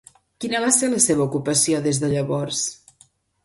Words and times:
Quina 0.45 0.61
va 0.63 0.71
ser 0.77 0.89
la 0.93 1.03
seva 1.05 1.23
ocupació 1.27 1.85
des 1.87 2.03
de 2.05 2.13
llavors? 2.17 2.67